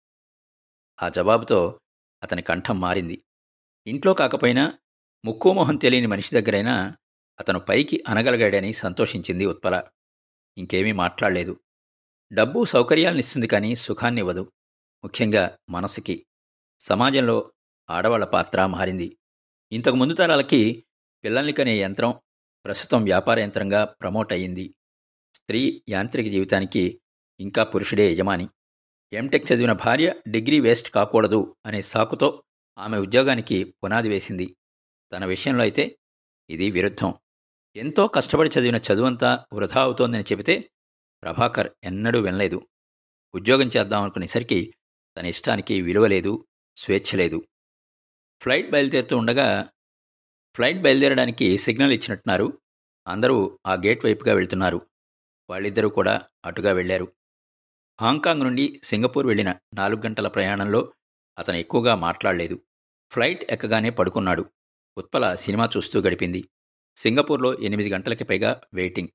ఆ 1.04 1.10
జవాబుతో 1.10 1.81
అతని 2.24 2.42
కంఠం 2.42 2.80
మారింది. 2.80 3.24
ఇంట్లో 3.88 4.13
కాకపోయినా 4.13 4.80
ముక్కోమోహం 5.25 5.75
తెలియని 5.75 6.07
మనిషి 6.07 6.42
దగ్గరైనా 6.42 6.98
అతను 7.39 7.60
పైకి 7.60 8.04
అనగలగాడని 8.07 8.74
సంతోషించింది 8.74 9.45
ఉత్పల. 9.45 9.83
ఇంకేమీ 10.57 10.92
మాట్లాడలేదు. 10.92 11.60
డబ్బు 12.33 12.65
సౌకర్యాలనిస్తుంది 12.65 13.48
కానీ 13.48 13.75
సుఖాన్ని 13.75 14.22
ఇవ్వదు 14.22 14.51
ముఖ్యంగా 15.04 15.57
మనసుకి. 15.69 16.25
సమాజంలో 16.79 17.51
ఆడవాళ్ళ 17.89 18.25
పాత్ర 18.25 18.65
మారింది. 18.65 19.17
ఇంతకు 19.71 19.95
ముందు 19.95 20.13
తరాలకి 20.13 20.85
పిల్లల్ని 21.23 21.53
కనే 21.53 21.79
యంత్రం 21.79 22.19
ప్రస్తుతం 22.65 23.03
వ్యాపార 23.03 23.39
యంత్రంగా 23.39 23.83
ప్రమోట్ 23.83 24.33
అయ్యింది. 24.33 24.73
స్త్రీ 25.35 25.83
యాంత్రిక 25.89 26.31
జీవితానికి 26.31 27.01
ఇంకా 27.39 27.63
పురుషుడే 27.63 28.11
యజమాని. 28.11 28.49
ఎంటెక్ 29.13 29.51
చదివిన 29.51 29.71
భార్య 29.71 30.15
డిగ్రీ 30.27 30.59
వేస్ట్ 30.59 30.91
కాకూడదు 30.91 31.55
అనే 31.65 31.81
సాకుతో 31.81 32.43
ఆమె 32.77 32.97
ఉద్యోగానికి 32.97 33.63
పునాది 33.63 34.09
వేసింది. 34.09 34.55
తన 35.13 35.25
విషయంలో 35.25 35.61
అయితే 35.61 35.99
ఇది 36.49 36.71
విరుద్ధం. 36.71 37.13
ఎంతో 37.75 38.07
కష్టపడి 38.07 38.49
చదివిన 38.49 38.75
చదువంతా 38.75 39.45
వృధా 39.53 39.81
అవుతోందని 39.81 40.23
చెబితే 40.23 40.69
ప్రభాకర్ 41.23 41.69
ఎన్నడూ 41.83 42.19
వినలేదు. 42.19 42.67
ఉద్యోగం 43.35 43.67
చేద్దామనుకునేసరికి 43.77 44.73
తన 45.17 45.25
ఇష్టానికి 45.25 45.81
విలువ 45.81 46.07
లేదు. 46.07 46.45
స్వేచ్ఛ 46.79 47.17
లేదు. 47.17 47.45
ఫ్లైట్ 48.41 48.71
బయలుదేరుతూ 48.71 49.17
ఉండగా 49.17 49.69
ఫ్లైట్ 50.55 50.79
బయలుదేరడానికి 50.79 51.57
సిగ్నల్ 51.57 51.91
ఇచ్చినట్టున్నారు. 51.91 52.62
అందరూ 53.07 53.59
ఆ 53.67 53.74
గేట్ 53.74 54.05
వైపుగా 54.05 54.36
వెళ్తున్నారు. 54.36 54.88
వాళ్ళిద్దరూ 55.50 55.89
కూడా 55.89 56.21
అటుగా 56.45 56.71
వెళ్ళారు. 56.71 57.13
హాంకాంగ్ 58.01 58.41
నుండి 58.41 58.81
సింగపూర్ 58.83 59.27
వెళ్ళిన 59.27 59.55
నాలుగు 59.74 60.01
గంటల 60.01 60.27
ప్రయాణంలో 60.27 60.93
అతను 61.39 61.55
ఎక్కువగా 61.55 61.95
మాట్లాడలేదు. 61.95 62.62
ఫ్లైట్ 63.12 63.51
ఎక్కగానే 63.51 63.89
పడుకున్నాడు. 63.89 64.45
ఉత్పల 64.98 65.36
సినిమా 65.36 65.69
చూస్తూ 65.77 66.01
గడిపింది. 66.01 66.50
సింగపూర్లో 66.98 67.59
ఎనిమిది 67.59 67.89
గంటలకి 67.93 68.24
పైగా 68.24 68.62
వెయిటింగ్. 68.74 69.07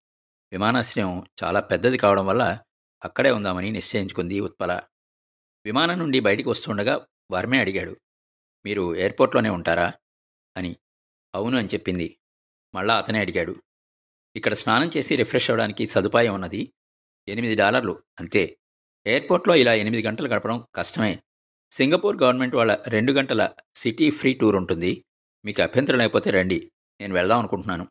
విమానాశ్రయం 0.52 1.26
చాలా 1.44 1.60
పెద్దది 1.60 1.98
కావడం 1.98 2.26
వల్ల 2.26 2.58
అక్కడే 3.04 3.30
ఉందామని 3.30 3.70
నిశ్చయించుకుంది 3.70 4.40
ఉత్పల. 4.40 4.80
విమానం 5.64 5.98
నుండి 5.98 6.20
బయటికి 6.20 6.48
వస్తుండగా 6.48 7.06
వర్మే 7.30 7.60
అడిగాడు. 7.60 7.96
మీరు 8.64 8.96
ఎయిర్పోర్ట్లోనే 8.96 9.48
ఉంటారా? 9.48 9.92
అని. 10.56 10.76
అవును 11.34 11.58
అని 11.58 11.68
చెప్పింది. 11.68 12.18
మళ్ళా 12.74 12.98
అతనే 12.98 13.18
అడిగాడు. 13.18 13.62
ఇక్కడ 14.36 14.54
స్నానం 14.54 14.90
చేసి 14.96 15.16
రిఫ్రెష్ 15.16 15.50
అవ్వడానికి 15.50 15.86
సదుపాయం 15.86 16.34
ఉన్నది 16.34 16.72
ఎనిమిది 17.28 17.54
డాలర్లు 17.54 18.02
అంతే. 18.20 18.58
ఎయిర్పోర్ట్లో 19.06 19.54
ఇలా 19.54 19.74
ఎనిమిది 19.74 20.06
గంటలు 20.06 20.28
గడపడం 20.28 20.66
కష్టమే. 20.74 21.22
సింగపూర్ 21.72 22.22
గవర్నమెంట్ 22.22 22.54
వాళ్ళ 22.54 22.82
రెండు 22.88 23.12
గంటల 23.12 23.52
సిటీ 23.76 24.10
ఫ్రీ 24.10 24.34
టూర్ 24.34 24.56
ఉంటుంది. 24.56 25.04
మీకు 25.44 25.62
అభ్యంతరం 25.62 25.98
లేకపోతే 25.98 26.30
రండి. 26.30 26.72
నేను 27.00 27.14
వెళ్దాం 27.14 27.38
అనుకుంటున్నాను. 27.38 27.88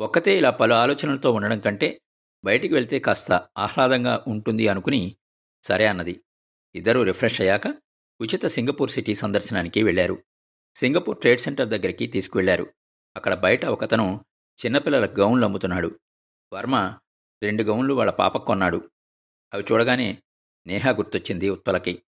ఒక్కతే 0.00 0.38
ఇలా 0.38 0.50
పలు 0.50 0.74
ఆలోచనలతో 0.74 1.32
ఉండడం 1.32 1.60
కంటే 1.60 2.00
బయటికి 2.44 2.74
వెళ్తే 2.74 2.98
కాస్త 2.98 3.48
ఆహ్లాదంగా 3.58 4.24
ఉంటుంది 4.28 4.68
అనుకుని 4.68 5.16
సరే 5.64 5.86
అన్నది. 5.86 6.24
ఇద్దరూ 6.74 7.02
రిఫ్రెష్ 7.02 7.40
అయ్యాక 7.40 7.66
ఉచిత 8.22 8.46
సింగపూర్ 8.46 8.90
సిటీ 8.90 9.14
సందర్శనానికి 9.14 9.82
వెళ్ళారు 9.82 10.24
సింగపూర్ 10.76 11.20
ట్రేడ్ 11.20 11.40
సెంటర్ 11.40 11.68
దగ్గరికి 11.68 12.06
తీసుకువెళ్ళారు 12.06 12.72
అక్కడ 13.16 13.34
బయట 13.34 13.64
ఒకతను 13.64 14.24
చిన్నపిల్లల 14.66 15.06
గౌన్లు 15.06 15.44
అమ్ముతున్నాడు. 15.44 16.00
వర్మ 16.52 16.98
రెండు 17.42 17.62
గౌన్లు 17.62 17.94
వాళ్ళ 17.94 18.10
పాపకు 18.10 18.44
కొన్నాడు. 18.44 18.90
అవి 19.54 19.64
చూడగానే 19.72 20.22
నేహా 20.66 20.90
గుర్తొచ్చింది 20.90 21.48
ఉత్పలకి 21.48 22.02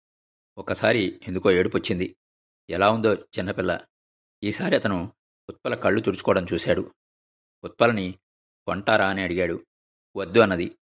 ఒకసారి 0.57 1.21
ఎందుకో 1.27 1.51
ఏడుపొచ్చింది. 1.51 2.15
ఎలా 2.69 2.89
ఉందో 2.89 3.13
చిన్నపిల్ల. 3.13 3.79
ఈసారి 4.43 4.75
అతను 4.75 5.13
ఉత్పల 5.49 5.75
కళ్ళు 5.75 6.01
తుడుచుకోవడం 6.01 6.45
చూశాడు. 6.53 6.93
ఉత్పలని 7.63 8.19
కొంటారా 8.67 9.09
అని 9.09 9.21
అడిగాడు. 9.21 9.65
వద్దు 10.15 10.39
అన్నది. 10.39 10.77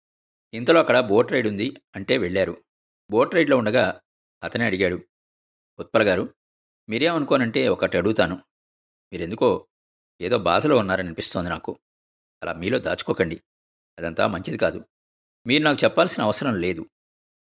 ఇంతలో 0.54 0.80
అక్కడ 0.80 1.00
బోట్ 1.00 1.32
రైడ్ 1.32 1.46
ఉంది 1.46 1.76
అంటే 1.96 2.18
వెళ్ళారు. 2.18 2.64
బోట్ 3.10 3.34
రైడ్లో 3.34 3.56
ఉండగా 3.56 4.00
అతనే 4.42 4.64
అడిగాడు. 4.64 5.00
ఉత్పల 5.80 6.08
గారు 6.08 6.34
మీరేమనుకోనంటే 6.88 7.68
ఒకటి 7.68 7.96
అడుగుతాను. 7.96 8.34
మీరెందుకో 9.12 9.66
ఏదో 10.20 10.38
బాధలో 10.38 10.76
ఉన్నారనిపిస్తోంది 10.76 11.50
నాకు. 11.50 11.78
అలా 12.42 12.52
మీలో 12.52 12.78
దాచుకోకండి. 12.78 13.42
అదంతా 13.98 14.26
మంచిది 14.26 14.58
కాదు. 14.58 14.84
మీరు 15.46 15.62
నాకు 15.62 15.78
చెప్పాల్సిన 15.84 16.22
అవసరం 16.22 16.60
లేదు. 16.60 16.90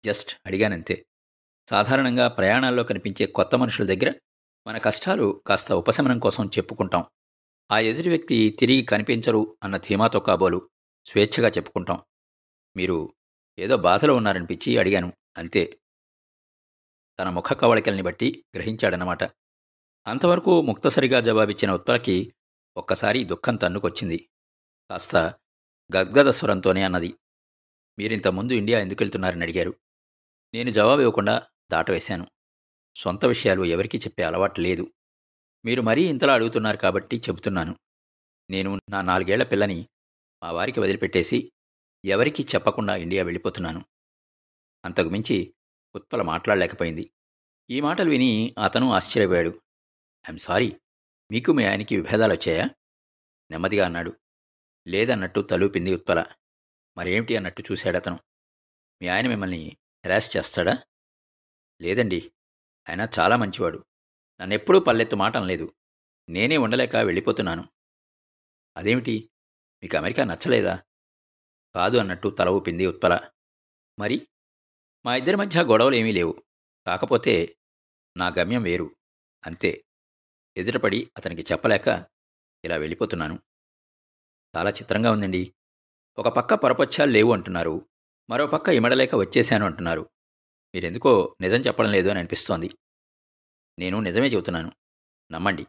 జస్ట్ 0.05 0.41
అడిగానంతే. 0.47 1.07
సాధారణంగా 1.71 2.29
ప్రయాణాల్లో 2.29 2.85
కనిపించే 2.85 3.27
కొత్త 3.27 3.55
మనుషుల 3.55 3.87
దగ్గర 3.87 4.15
మన 4.67 4.79
కష్టాలు 4.79 5.43
కాస్త 5.47 5.73
ఉపశమనం 5.73 6.19
కోసం 6.19 6.47
చెప్పుకుంటాం. 6.47 7.05
ఆ 7.73 7.79
ఎదుటి 7.79 8.09
వ్యక్తి 8.09 8.57
తిరిగి 8.61 8.83
కనిపించరు 8.83 9.59
అన్న 9.63 9.77
ధీమాతో 9.77 10.21
కాబోలు 10.21 10.71
స్వేచ్ఛగా 11.07 11.49
చెప్పుకుంటాం. 11.49 12.03
మీరు 12.77 13.15
ఏదో 13.59 13.77
బాధలో 13.77 14.15
ఉన్నారనిపించి 14.15 14.79
అడిగాను. 14.79 15.13
అంతే. 15.37 15.80
తన 17.21 17.31
ముఖ 17.31 17.53
కవళికల్ని 17.53 18.03
బట్టి 18.03 18.45
గ్రహించాడనమాట 18.57 19.25
అంతవరకు 20.07 20.61
ముక్తసరిగా 20.61 21.21
జవాబిచ్చిన 21.21 21.73
ఉత్తరకి 21.73 22.35
ఒక్కసారి 22.77 23.25
దుఃఖం 23.25 23.57
తన్నుకొచ్చింది. 23.57 24.31
కాస్త 24.91 25.17
గద్గద 25.97 26.29
స్వరంతోనే 26.29 26.83
అన్నది. 26.83 27.15
మీరింత 27.99 28.29
ముందు 28.29 28.53
ఇండియా 28.53 28.81
ఎందుకు 28.81 29.03
వెళ్తున్నారని 29.03 29.43
అడిగారు. 29.43 29.75
నేను 30.55 30.71
జవాబు 30.71 31.01
ఇవ్వకుండా 31.01 31.43
దాటవేశాను. 31.73 32.27
సొంత 32.97 33.25
విషయాలు 33.25 33.65
ఎవరికీ 33.65 33.99
చెప్పే 33.99 34.23
అలవాటు 34.23 34.61
లేదు. 34.61 34.93
మీరు 35.65 35.83
మరీ 35.83 36.09
ఇంతలా 36.09 36.35
అడుగుతున్నారు 36.35 36.77
కాబట్టి 36.77 37.17
చెబుతున్నాను. 37.17 37.77
నేను 38.51 38.81
నా 38.91 39.01
నాలుగేళ్ళ 39.01 39.45
పిల్లని 39.45 39.87
మా 40.43 40.51
వారికి 40.51 40.81
వదిలిపెట్టేసి 40.81 41.53
ఎవరికీ 42.05 42.43
చెప్పకుండా 42.43 42.97
ఇండియా 42.97 43.25
వెళ్ళిపోతున్నాను. 43.25 43.85
అంతకుమించి 44.85 45.55
ఉత్పల 45.95 46.23
మాట్లాడలేకపోయింది. 46.23 47.13
ఈ 47.71 47.81
మాటలు 47.81 48.11
విని 48.11 48.55
అతను 48.65 48.93
ఆశ్చర్యపోయాడు. 48.93 49.49
I'm 50.29 50.39
sorry. 50.39 50.81
మీకు 51.33 51.53
మీ 51.53 51.65
ఆయనకి 51.65 51.97
విభేదాలు 51.97 52.33
వచ్చాయా? 52.33 52.71
నెమ్మదిగా 53.51 53.87
అన్నాడు. 53.87 54.17
లేదన్నట్టు 54.89 55.41
తలూపింది 55.41 55.95
ఉత్పల. 55.95 56.25
మరేమిటి 56.97 57.37
అన్నట్టు 57.37 57.63
చూశాడు 57.73 57.97
అతను. 57.97 58.19
మీ 59.03 59.09
ఆయన 59.09 59.29
మిమ్మల్ని 59.29 59.77
హెరాస్ 60.05 60.37
చేస్తాడా? 60.37 60.83
లేదండి. 61.81 62.33
ఆయన 62.89 63.09
చాలా 63.19 63.37
మంచివాడు. 63.37 63.85
నన్నెప్పుడూ 64.41 64.81
పల్లెత్తు 64.81 65.17
మాట 65.17 65.37
లేదు 65.37 65.75
నేనే 66.29 66.57
ఉండలేక 66.57 66.97
వెళ్ళిపోతున్నాను. 66.97 67.69
అదేమిటి? 68.77 69.31
మీకు 69.83 69.97
అమెరికా 69.97 70.25
నచ్చలేదా? 70.25 70.83
కాదు 71.75 71.99
అన్నట్టు 71.99 72.29
తల 72.29 72.49
ఊపింది 72.49 72.87
ఉత్పల. 72.87 73.31
మరి 73.99 74.29
మా 75.07 75.17
ఇద్దరి 75.17 75.37
మధ్య 75.37 75.63
గొడవలు 75.63 75.95
ఏమీ 75.95 76.13
లేవు. 76.13 76.43
కాకపోతే 76.87 77.57
నా 78.17 78.29
గమ్యం 78.29 78.63
వేరు. 78.63 78.97
అంతే. 79.47 79.85
ఎదుటపడి 80.57 81.11
అతనికి 81.17 81.53
చెప్పలేక 81.53 82.07
ఇలా 82.65 82.77
వెళ్ళిపోతున్నాను. 82.77 83.39
చాలా 84.57 84.71
చిత్రంగా 84.71 85.11
ఉందండి. 85.11 85.55
ఒక 86.19 86.29
పక్క 86.29 86.55
పొరపచ్చాలు 86.55 87.11
లేవు 87.11 87.33
అంటున్నారు. 87.33 87.89
మరో 88.31 88.47
పక్క 88.47 88.69
ఇమడలేక 88.69 89.15
వచ్చేశాను 89.15 89.67
అంటున్నారు. 89.67 90.11
మీరెందుకో 90.75 91.37
నిజం 91.41 91.57
చెప్పడం 91.57 91.93
లేదు 91.93 92.09
అని 92.09 92.19
అనిపిస్తోంది. 92.19 92.79
నేను 93.79 94.01
నిజమే 94.01 94.27
చెబుతున్నాను. 94.27 94.73
నమ్మండి. 95.33 95.67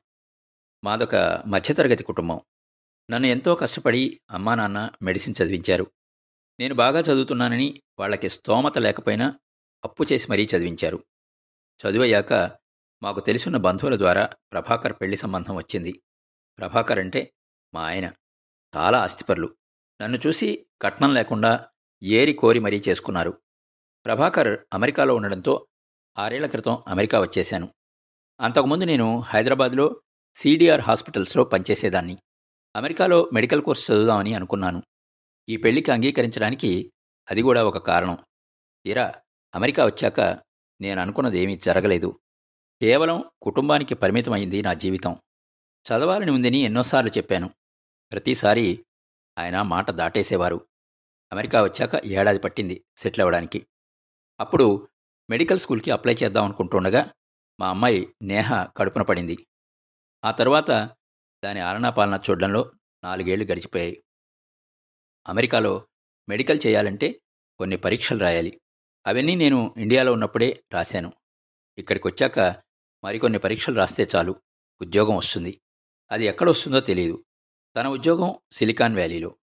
మాదొక 0.83 1.15
మధ్యతరగతి 1.47 2.03
కుటుంబం. 2.03 2.41
నన్ను 3.11 3.27
ఎంతో 3.27 3.55
కష్టపడి 3.55 4.21
అమ్మా 4.31 4.55
నాన్న 4.55 4.89
మెడిసిన్ 5.01 5.35
చదివించారు. 5.43 5.91
నేను 6.59 6.75
బాగా 6.75 6.99
చదువుతున్నానని 6.99 7.81
వాళ్ళకి 7.99 8.29
స్తోమత 8.29 8.77
లేకపోయినా 8.77 9.39
అప్పు 9.83 10.05
చేసి 10.13 10.27
మరీ 10.29 10.47
చదివించారు. 10.55 11.03
చదువయ్యాక 11.85 12.33
మాకు 13.03 13.19
తెలుసున్న 13.19 13.57
బంధువుల 13.57 13.97
ద్వారా 13.97 14.29
ప్రభాకర్ 14.51 14.93
పెళ్ళి 14.93 15.17
సంబంధం 15.17 15.55
వచ్చింది. 15.55 16.01
ప్రభాకర్ 16.57 16.99
అంటే 16.99 17.33
మా 17.73 17.85
ఆయన. 17.85 18.11
చాలా 18.75 19.03
ఆస్తిపరులు. 19.03 19.55
నన్ను 20.01 20.19
చూసి 20.27 20.65
కట్నం 20.81 21.13
లేకుండా 21.13 21.67
ఏరి 22.03 22.33
కోరి 22.33 22.59
మరీ 22.59 22.83
చేసుకున్నారు. 22.89 23.41
ప్రభాకర్ 24.05 24.59
అమెరికాలో 24.73 25.15
ఉండడంతో 25.15 25.67
ఆరేళ్ళ 26.17 26.47
క్రితం 26.47 26.83
అమెరికా 26.87 27.19
వచ్చేశాను. 27.19 27.69
అంతకుముందు 28.39 28.83
నేను 28.83 29.19
హైదరాబాద్లో 29.19 30.01
సిడిఆర్ 30.35 30.81
హాస్పిటల్స్లో 30.81 31.43
పనిచేసేదాన్ని. 31.43 32.17
అమెరికాలో 32.75 33.29
మెడికల్ 33.33 33.61
కోర్స్ 33.61 33.91
చదువుదామని 33.91 34.33
అనుకున్నాను. 34.33 34.83
ఈ 35.49 35.57
పెళ్ళికి 35.57 35.91
అంగీకరించడానికి 35.91 36.93
అది 37.29 37.41
కూడా 37.41 37.65
ఒక 37.65 37.77
కారణం. 37.77 38.17
తీరా 38.85 39.13
అమెరికా 39.55 39.85
వచ్చాక 39.85 40.21
నేను 40.81 41.01
అనుకున్నది 41.01 41.39
ఏమీ 41.39 41.55
జరగలేదు. 41.55 42.19
కేవలం 42.81 43.23
కుటుంబానికి 43.41 43.95
పరిమితమైంది 43.95 44.61
నా 44.61 44.73
జీవితం. 44.73 45.13
చదవాలని 45.87 46.31
ఉందని 46.31 46.57
ఎన్నోసార్లు 46.57 47.11
చెప్పాను. 47.17 47.49
ప్రతిసారి 48.11 48.85
ఆయన 49.37 49.61
మాట 49.61 49.91
దాటేసేవారు. 49.91 50.67
అమెరికా 51.31 51.63
వచ్చాక 51.63 52.05
ఏడాది 52.05 52.39
పట్టింది 52.39 52.85
సెటిల్ 52.97 53.21
అవ్వడానికి. 53.21 53.67
అప్పుడు 54.39 54.87
మెడికల్ 55.29 55.59
స్కూల్కి 55.59 55.91
అప్లై 55.91 56.13
చేద్దాం 56.13 56.43
అనుకుంటుండగా 56.43 57.11
మా 57.59 57.69
అమ్మాయి 57.69 58.15
నేహ 58.21 58.63
కడుపున 58.63 59.01
పడింది. 59.01 59.47
ఆ 60.25 60.31
తర్వాత 60.31 60.67
దాని 61.43 61.59
ఆలనాపాలన 61.59 62.19
చూడడంలో 62.29 62.71
నాలుగేళ్ళు 63.03 63.45
గడిచిపోయాయి. 63.45 64.03
అమెరికాలో 65.27 65.87
మెడికల్ 66.29 66.59
చేయాలంటే 66.67 67.21
కొన్ని 67.57 67.77
పరీక్షలు 67.77 68.19
రాయాలి. 68.19 68.61
అవన్నీ 69.07 69.35
నేను 69.35 69.75
ఇండియాలో 69.77 70.13
ఉన్నప్పుడే 70.13 70.63
రాశాను. 70.73 71.13
ఇక్కడికి 71.77 72.07
వచ్చాక 72.07 72.39
మరికొన్ని 73.03 73.39
పరీక్షలు 73.39 73.75
రాస్తే 73.75 74.07
చాలు 74.15 74.35
ఉద్యోగం 74.81 75.15
వస్తుంది. 75.15 75.61
అది 76.11 76.25
ఎక్కడ 76.25 76.49
వస్తుందో 76.49 76.79
తెలియదు 76.79 77.25
తన 77.77 77.87
ఉద్యోగం 77.87 78.39
సిలికాన్ 78.51 78.95
వ్యాలీలో. 78.95 79.37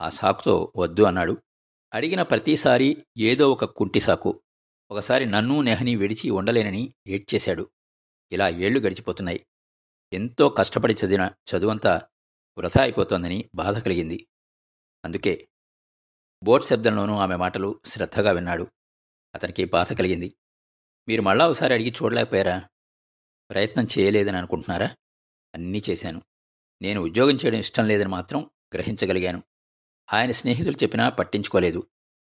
ఆ 0.00 0.10
సాకుతో 0.10 0.72
వద్దు 0.76 1.02
అన్నాడు. 1.02 1.42
అడిగిన 1.94 2.22
ప్రతిసారి 2.22 3.06
ఏదో 3.18 3.52
ఒక 3.52 3.64
కుంటి 3.64 4.00
సాకు. 4.00 4.42
ఒకసారి 4.90 5.26
నన్ను 5.26 5.60
నెహని 5.60 5.96
విడిచి 5.96 6.30
ఉండలేనని 6.30 6.94
ఏడ్చేశాడు. 7.06 7.70
ఇలా 8.32 8.48
ఏళ్ళు 8.48 8.80
గడిచిపోతున్నాయి. 8.80 9.46
ఎంతో 10.12 10.48
కష్టపడి 10.48 10.92
చదివిన 10.92 11.30
చదువంతా 11.50 12.02
వృధా 12.58 12.82
అయిపోతోందని 12.82 13.50
బాధ 13.54 13.78
కలిగింది. 13.78 14.26
అందుకే 15.04 15.48
బోర్డ్ 16.44 16.66
శబ్దంలోనూ 16.66 17.14
ఆమె 17.14 17.36
మాటలు 17.36 17.80
శ్రద్ధగా 17.84 18.30
విన్నాడు. 18.30 18.66
అతనికి 19.34 19.64
బాధ 19.64 19.92
కలిగింది. 19.92 20.36
మీరు 21.08 21.22
మళ్ళా 21.22 21.48
ఒకసారి 21.48 21.74
అడిగి 21.74 21.90
చూడలేకపోయారా? 21.90 22.68
ప్రయత్నం 23.50 23.88
చేయలేదని 23.98 24.36
అనుకుంటున్నారా? 24.36 24.96
అన్నీ 25.54 25.82
చేశాను. 25.90 26.22
నేను 26.82 27.00
ఉద్యోగం 27.00 27.34
చేయడం 27.34 27.58
ఇష్టం 27.58 27.88
లేదని 27.88 28.08
మాత్రం 28.08 28.50
గ్రహించగలిగాను. 28.74 29.42
ఆయన 30.12 30.30
స్నేహితులు 30.30 30.76
చెప్పినా 30.76 31.08
పట్టించుకోలేదు. 31.08 31.90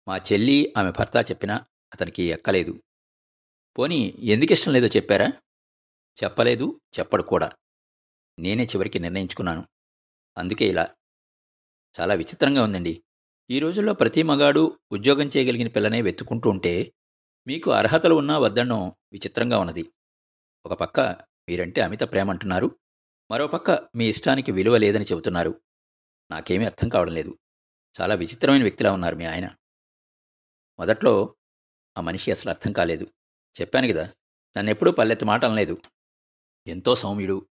మా 0.08 0.16
చెల్లి 0.16 0.74
ఆమె 0.78 0.90
భర్త 0.90 1.30
చెప్పినా 1.30 1.66
అతనికి 1.94 2.22
ఎక్కలేదు. 2.22 2.82
పోనీ 3.78 4.14
ఎందుకు 4.18 4.52
ఇష్టం 4.52 4.72
లేదో 4.72 4.86
చెప్పారా? 4.86 5.26
చెప్పలేదు 6.24 6.80
చెప్పడు 6.98 7.22
కూడా. 7.22 7.52
నేనే 8.38 8.64
చివరికి 8.64 8.98
నిర్ణయించుకున్నాను. 8.98 9.68
అందుకే 10.38 10.64
ఇలా 10.64 10.94
చాలా 12.00 12.14
విచిత్రంగా 12.14 12.62
ఉందండి. 12.62 13.02
ఈ 13.50 13.58
రోజుల్లో 13.58 13.94
ప్రతి 13.94 14.22
మగాడు 14.22 14.78
ఉద్యోగం 14.92 15.30
చేయగలిగిన 15.36 15.68
పిల్లనే 15.68 16.02
వెతుక్కుంటూ 16.02 16.50
ఉంటే 16.50 16.92
మీకు 17.46 17.70
అర్హతలు 17.70 18.14
ఉన్నా 18.14 18.38
వద్దడం 18.38 18.88
విచిత్రంగా 18.88 19.58
ఉన్నది. 19.58 19.92
ఒక 20.66 20.72
పక్క 20.72 21.00
మీరంటే 21.48 21.80
అమిత 21.80 22.02
ప్రేమ 22.02 22.30
అంటున్నారు. 22.30 22.78
మరోపక్క 23.30 23.70
మీ 23.70 24.08
ఇష్టానికి 24.08 24.52
విలువ 24.52 24.76
లేదని 24.76 25.04
చెబుతున్నారు. 25.04 25.60
నాకేమీ 26.30 26.64
అర్థం 26.64 26.88
కావడం 26.88 27.14
లేదు. 27.14 27.38
చాలా 28.00 28.14
విచిత్రమైన 28.14 28.62
వ్యక్తిలా 28.62 28.92
ఉన్నారు 28.92 29.16
మీ 29.16 29.24
ఆయన. 29.24 29.50
మొదట్లో 30.78 31.36
ఆ 31.98 32.00
మనిషి 32.00 32.30
అసలు 32.30 32.50
అర్థం 32.50 32.72
కాలేదు. 32.72 33.06
చెప్పాను 33.60 33.92
కదా 33.92 34.12
నన్ను 34.56 34.70
ఎప్పుడూ 34.70 34.90
పల్లెత్తి 34.92 35.24
మాట 35.24 35.44
అనలేదు. 35.44 35.80
ఎంతో 36.66 36.94
సౌమ్యుడు. 36.94 37.48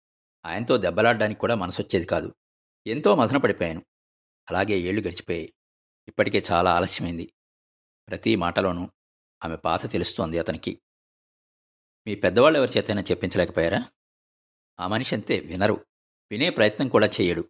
ఆయనతో 0.46 0.78
దెబ్బలాడడానికి 0.78 1.40
కూడా 1.40 1.56
మనసొచ్చేది 1.56 2.06
కాదు. 2.06 2.36
ఎంతో 2.88 3.16
మదన 3.16 3.38
పడిపోయాను 3.38 3.82
అలాగే 4.50 4.74
ఏళ్ళు 4.74 5.02
గడిచిపోయాయి. 5.02 5.54
ఇప్పటికే 6.08 6.44
చాలా 6.52 6.76
ఆలస్యమైంది. 6.76 7.34
ప్రతి 8.08 8.36
మాటలోనూ 8.36 8.90
ఆమె 9.46 9.58
బాధ 9.66 9.92
తెలుస్తోంది 9.92 10.40
అతనికి. 10.40 10.82
మీ 12.08 12.16
పెద్దవాళ్ళు 12.16 12.60
ఎవరి 12.60 12.72
చేతైనా 12.78 13.02
చెప్పించలేకపోయారా? 13.02 13.92
ఆ 14.80 14.88
మనిషి 14.88 15.16
అంతే 15.16 15.40
వినరు. 15.40 15.86
వినే 16.32 16.50
ప్రయత్నం 16.50 16.88
కూడా 16.88 17.08
చేయడు. 17.08 17.50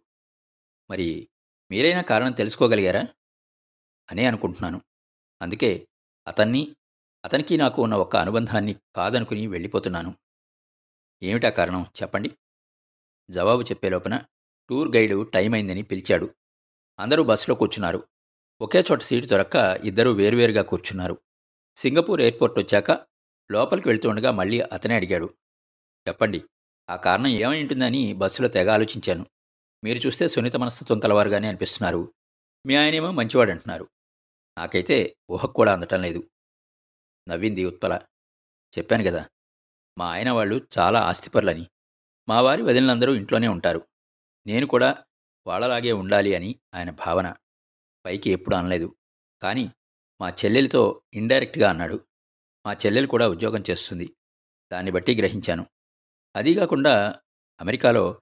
మరి 0.90 1.28
మీరైనా 1.70 2.02
కారణం 2.02 2.32
తెలుసుకోగలిగారా? 2.32 3.06
అనే 4.10 4.24
అనుకుంటున్నాను. 4.24 4.82
అందుకే 5.42 5.88
అతన్ని 6.26 6.76
అతనికి 7.24 7.56
నాకు 7.56 7.82
ఉన్న 7.82 7.94
ఒక 7.94 8.16
అనుబంధాన్ని 8.16 8.76
కాదనుకుని 8.96 9.46
వెళ్ళిపోతున్నాను. 9.46 10.14
ఏమిటా 11.22 11.50
కారణం? 11.50 11.82
చెప్పండి. 11.82 12.38
జవాబు 13.30 13.62
చెప్పే 13.62 13.88
లోపల 13.88 14.24
టూర్ 14.68 14.96
గైడు 14.96 15.22
టైం 15.22 15.52
అయిందని 15.52 15.82
పిలిచాడు. 15.82 16.34
అందరూ 16.98 17.22
బస్సులో 17.22 17.54
కూర్చున్నారు. 17.54 18.08
ఒకే 18.60 18.80
చోట 18.80 19.02
సీటు 19.02 19.26
దొరక్క 19.26 19.80
ఇద్దరూ 19.84 20.12
వేరువేరుగా 20.12 20.62
కూర్చున్నారు. 20.62 21.18
సింగపూర్ 21.76 22.20
ఎయిర్పోర్ట్ 22.20 22.58
వచ్చాక 22.58 22.90
లోపలికి 23.52 23.88
వెళ్తుండగా 23.88 24.30
మళ్ళీ 24.30 24.60
అతనే 24.60 24.94
అడిగాడు 24.94 25.34
చెప్పండి 26.08 26.44
ఆ 26.90 26.96
కారణం 26.96 27.26
ఏమై 27.26 27.60
ఉంటుందని 27.60 28.12
బస్సులో 28.12 28.48
తెగ 28.48 28.70
ఆలోచించాను. 28.70 29.26
మీరు 29.84 30.06
చూస్తే 30.06 30.28
సున్నిత 30.28 30.56
మనస్తత్వం 30.56 30.98
కలవారుగానే 30.98 31.48
అనిపిస్తున్నారు. 31.48 32.14
మీ 32.66 32.74
ఆయనేమో 32.74 33.10
మంచివాడు 33.10 33.50
అంటున్నారు 33.50 33.88
నాకైతే 34.58 35.16
ఊహకు 35.30 35.52
కూడా 35.52 35.72
అందటం 35.72 36.02
లేదు. 36.02 36.30
నవ్వింది 37.28 37.64
ఉత్పల. 37.64 38.00
చెప్పాను 38.78 39.04
కదా 39.04 39.28
మా 39.98 40.10
ఆయన 40.12 40.30
వాళ్ళు 40.30 40.66
చాలా 40.78 41.00
ఆస్తిపరులని. 41.00 41.66
మా 42.28 42.40
వారి 42.40 42.62
వదిలినందరూ 42.62 43.14
ఇంట్లోనే 43.14 43.48
ఉంటారు. 43.48 43.88
నేను 44.46 44.66
కూడా 44.66 45.04
వాళ్ళలాగే 45.48 45.92
ఉండాలి 45.92 46.34
అని 46.34 46.60
ఆయన 46.74 46.90
భావన. 46.90 47.34
పైకి 48.06 48.30
ఎప్పుడు 48.30 48.56
అనలేదు. 48.56 48.96
కానీ 49.42 49.70
మా 50.20 50.30
చెల్లెలితో 50.30 51.02
ఇండైరెక్ట్గా 51.14 51.70
అన్నాడు. 51.70 52.04
మా 52.66 52.72
చెల్లెలు 52.72 53.06
కూడా 53.06 53.28
ఉద్యోగం 53.28 53.64
చేస్తుంది. 53.70 54.16
దాన్ని 54.72 54.90
బట్టి 54.90 55.14
గ్రహించాను. 55.14 55.66
అదీ 56.36 56.54
కాకుండా 56.54 57.20
అమెరికాలో 57.60 58.20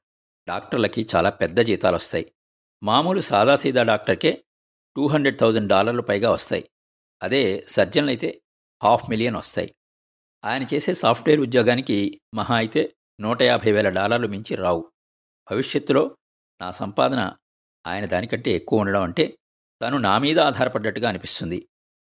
డాక్టర్లకి 0.48 1.06
చాలా 1.16 1.30
పెద్ద 1.30 1.60
జీతాలు 1.60 1.96
వస్తాయి 1.96 2.32
మామూలు 2.82 3.20
సాదాసీదా 3.20 3.82
డాక్టర్కే 3.82 4.44
టూ 4.96 5.06
హండ్రెడ్ 5.06 5.40
థౌజండ్ 5.40 5.68
డాలర్లు 5.68 6.02
పైగా 6.02 6.30
వస్తాయి. 6.30 6.70
అదే 7.22 7.66
సర్జన్లు 7.68 8.10
అయితే 8.10 8.42
హాఫ్ 8.84 9.10
మిలియన్ 9.10 9.36
వస్తాయి. 9.36 9.74
ఆయన 10.44 10.66
చేసే 10.74 10.94
సాఫ్ట్వేర్ 10.94 11.40
ఉద్యోగానికి 11.40 12.20
మహా 12.34 12.56
అయితే 12.56 12.96
నూట 13.20 13.42
యాభై 13.42 13.72
వేల 13.72 13.88
డాలర్లు 13.88 14.28
మించి 14.28 14.56
రావు. 14.56 14.92
భవిష్యత్తులో 15.50 16.16
నా 16.60 16.70
సంపాదన 16.70 17.36
ఆయన 17.86 18.06
దానికంటే 18.06 18.50
ఎక్కువ 18.50 18.80
ఉండడం 18.80 19.02
అంటే 19.02 19.38
తను 19.82 19.98
నా 19.98 20.18
మీద 20.18 20.40
ఆధారపడ్డట్టుగా 20.40 21.08
అనిపిస్తుంది. 21.08 21.68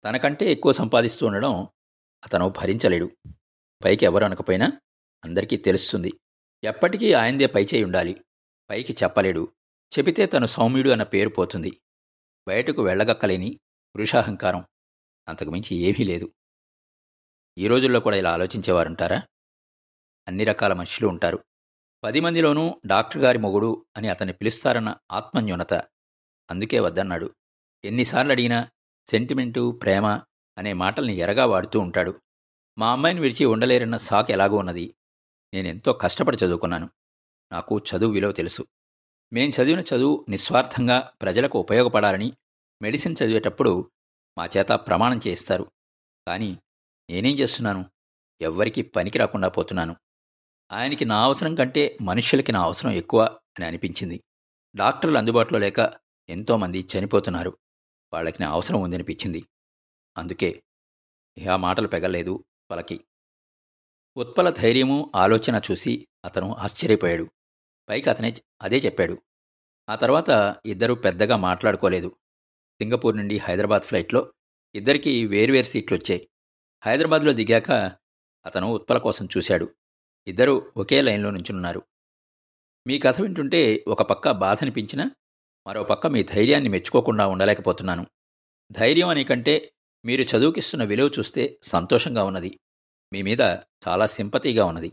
తనకంటే 0.04 0.52
ఎక్కువ 0.52 0.72
సంపాదిస్తూ 0.72 1.26
ఉండడం 1.26 1.68
అతను 2.24 2.48
భరించలేడు. 2.48 3.10
పైకి 3.84 4.04
ఎవరు 4.04 4.24
అనకపోయినా 4.24 4.72
అందరికీ 5.24 5.56
తెలుస్తుంది. 5.56 6.12
ఎప్పటికీ 6.64 7.12
ఆయనదే 7.12 7.46
పైచేయి 7.46 7.84
ఉండాలి. 7.84 8.24
పైకి 8.70 8.96
చెప్పలేడు. 9.02 9.52
చెబితే 9.98 10.26
తను 10.26 10.46
సౌమ్యుడు 10.46 10.90
అన్న 10.90 11.02
పేరు 11.02 11.28
పోతుంది. 11.28 11.80
బయటకు 12.48 12.82
వెళ్ళగక్కలేని 12.82 13.60
పురుషాహంకారం. 13.96 14.64
అంతకుమించి 15.28 15.76
ఏమీ 15.76 16.04
లేదు. 16.04 16.32
ఈ 17.58 17.66
రోజుల్లో 17.66 18.00
కూడా 18.00 18.16
ఇలా 18.16 18.32
ఆలోచించేవారుంటారా? 18.32 19.22
అన్ని 20.28 20.44
రకాల 20.44 20.72
మనుషులు 20.72 21.08
ఉంటారు. 21.08 21.44
పది 22.04 22.20
మందిలోనూ 22.20 22.80
డాక్టర్ 22.86 23.22
గారి 23.22 23.38
మొగుడు 23.38 23.86
అని 23.96 24.08
అతన్ని 24.08 24.32
పిలుస్తారన్న 24.32 24.96
ఆత్మన్యూనత. 25.12 25.74
అందుకే 26.50 26.80
వద్దన్నాడు. 26.80 27.34
ఎన్నిసార్లు 27.84 28.32
అడిగినా 28.32 28.68
సెంటిమెంటు 29.10 29.70
ప్రేమ 29.70 30.06
అనే 30.58 30.72
మాటల్ని 30.72 31.16
ఎరగా 31.16 31.44
వాడుతూ 31.44 31.80
ఉంటాడు. 31.80 32.20
మా 32.78 32.92
అమ్మాయిని 32.92 33.20
విడిచి 33.20 33.44
ఉండలేరన్న 33.44 33.96
సాక్ 33.96 34.30
ఎలాగో 34.30 34.56
ఉన్నది. 34.56 34.94
నేనెంతో 35.54 35.92
కష్టపడి 35.92 36.36
చదువుకున్నాను. 36.36 36.90
నాకు 37.52 37.78
చదువు 37.78 38.12
విలువ 38.12 38.32
తెలుసు. 38.32 38.66
మేం 39.32 39.50
చదివిన 39.50 39.80
చదువు 39.80 40.26
నిస్వార్థంగా 40.28 41.12
ప్రజలకు 41.22 41.58
ఉపయోగపడాలని 41.58 42.32
మెడిసిన్ 42.82 43.16
చదివేటప్పుడు 43.24 43.90
మా 44.38 44.48
చేత 44.56 44.68
ప్రమాణం 44.68 45.18
చేయిస్తారు. 45.18 45.72
కానీ 46.28 46.58
నేనేం 47.10 47.38
చేస్తున్నాను? 47.38 47.90
ఎవ్వరికీ 48.40 48.82
పనికి 48.82 49.18
రాకుండా 49.18 49.48
పోతున్నాను. 49.48 49.96
ఆయనకి 50.72 51.04
నా 51.04 51.24
అవసరం 51.24 51.54
కంటే 51.54 51.98
మనుష్యులకి 52.02 52.52
నా 52.52 52.62
అవసరం 52.62 52.90
ఎక్కువ 52.90 53.22
అని 53.56 53.64
అనిపించింది. 53.64 54.22
డాక్టర్లు 54.76 55.18
అందుబాటులో 55.18 55.58
లేక 55.58 55.92
ఎంతోమంది 56.28 56.88
చనిపోతున్నారు. 56.96 57.58
వాళ్ళకి 58.12 58.42
నా 58.42 58.50
అవసరం 58.50 58.82
ఉందనిపించింది 58.82 59.44
అందుకే 60.16 60.62
ఆ 61.50 61.56
మాటలు 61.56 61.88
పెగలేదు 61.88 62.44
వాళ్ళకి 62.70 63.04
ఉత్పల 64.16 64.50
ధైర్యము 64.50 65.12
ఆలోచన 65.16 65.60
చూసి 65.70 66.08
అతను 66.24 66.54
ఆశ్చర్యపోయాడు. 66.54 67.30
పైకి 67.88 68.10
అతనే 68.10 68.34
అదే 68.62 68.76
చెప్పాడు. 68.76 69.22
ఆ 69.88 69.94
తర్వాత 69.94 70.56
ఇద్దరూ 70.66 70.94
పెద్దగా 70.94 71.36
మాట్లాడుకోలేదు. 71.36 72.16
సింగపూర్ 72.82 73.16
నుండి 73.16 73.38
హైదరాబాద్ 73.38 73.82
ఫ్లైట్లో 73.82 74.32
ఇద్దరికీ 74.74 75.26
వేర్వేరు 75.26 75.66
సీట్లు 75.66 75.96
వచ్చాయి 75.96 76.30
హైదరాబాద్లో 76.84 77.32
దిగాక 77.32 77.70
అతను 78.46 78.72
ఉత్పల 78.72 78.98
కోసం 78.98 79.28
చూశాడు. 79.36 79.74
ఇద్దరూ 80.30 80.72
ఒకే 80.76 81.02
లైన్లో 81.02 81.30
నుంచున్నారు 81.30 81.82
మీ 82.86 82.98
కథ 82.98 83.20
వింటుంటే 83.20 83.84
ఒక 83.88 84.02
పక్క 84.02 84.30
బాధ 84.30 84.58
అనిపించినా 84.62 85.10
మరో 85.66 85.84
పక్క 85.84 86.06
మీ 86.06 86.22
ధైర్యాన్ని 86.22 86.68
మెచ్చుకోకుండా 86.68 87.26
ఉండలేకపోతున్నాను. 87.26 88.06
ధైర్యం 88.72 89.08
అనే 89.08 89.24
కంటే 89.24 89.72
మీరు 90.04 90.22
చదువుకిస్తున్న 90.22 90.84
విలువ 90.84 91.10
చూస్తే 91.18 91.60
సంతోషంగా 91.62 92.24
ఉన్నది. 92.24 92.60
మీ 93.12 93.22
మీద 93.22 93.40
చాలా 93.88 94.06
సింపతిగా 94.06 94.64
ఉన్నది. 94.64 94.92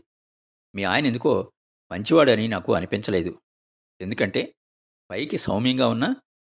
మీ 0.74 0.84
ఆయన 0.84 1.06
ఎందుకో 1.06 1.52
మంచివాడని 1.92 2.48
నాకు 2.48 2.74
అనిపించలేదు. 2.74 3.40
ఎందుకంటే 4.00 4.54
పైకి 5.10 5.38
సౌమ్యంగా 5.38 5.86
ఉన్నా 5.88 6.16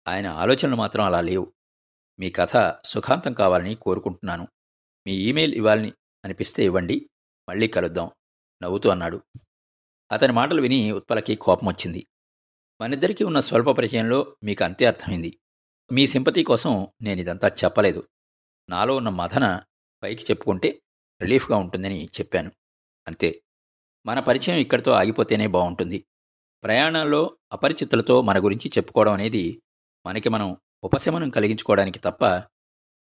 ఆయన 0.09 0.27
ఆలోచనలు 0.27 0.77
మాత్రం 0.77 1.05
అలా 1.05 1.21
లేవు. 1.21 1.53
మీ 2.19 2.31
కథ 2.31 2.79
సుఖాంతం 2.85 3.33
కావాలని 3.33 3.75
కోరుకుంటున్నాను. 3.75 4.49
మీ 5.07 5.13
ఈమెయిల్ 5.13 5.55
ఇవ్వాలని 5.55 5.93
అనిపిస్తే 6.25 6.65
ఇవ్వండి. 6.65 7.11
మళ్ళీ 7.49 7.69
కలుద్దాం. 7.69 8.11
నవ్వుతూ 8.63 8.89
అన్నాడు. 8.89 9.23
అతని 10.13 10.33
మాటలు 10.33 10.63
విని 10.63 10.93
ఉత్పలకి 10.93 11.35
కోపం 11.35 11.69
వచ్చింది 11.69 12.07
మనిద్దరికీ 12.81 13.25
ఉన్న 13.25 13.41
స్వల్ప 13.41 13.71
పరిచయంలో 13.71 14.37
మీకు 14.45 14.65
అంతే 14.65 14.87
అర్థమైంది. 14.87 15.41
మీ 15.93 16.07
సింపతి 16.07 16.45
కోసం 16.45 16.89
నేను 17.03 17.21
ఇదంతా 17.21 17.49
చెప్పలేదు. 17.49 18.09
నాలో 18.69 18.97
ఉన్న 18.97 19.09
మథన 19.09 19.63
పైకి 20.03 20.23
చెప్పుకుంటే 20.23 20.83
రిలీఫ్గా 21.23 21.57
ఉంటుందని 21.57 22.05
చెప్పాను. 22.05 22.53
అంతే. 23.07 23.43
మన 24.07 24.21
పరిచయం 24.21 24.59
ఇక్కడితో 24.59 24.91
ఆగిపోతేనే 24.91 25.47
బాగుంటుంది 25.47 26.05
ప్రయాణాల్లో 26.65 27.37
అపరిచితులతో 27.53 28.23
మన 28.23 28.45
గురించి 28.45 28.69
చెప్పుకోవడం 28.69 29.13
అనేది 29.13 29.63
మనకి 30.07 30.29
మనం 30.29 30.57
ఉపశమనం 30.85 31.31
కలిగించుకోవడానికి 31.31 31.99
తప్ప 31.99 32.27